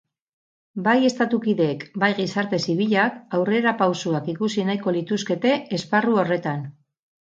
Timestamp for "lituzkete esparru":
5.01-6.23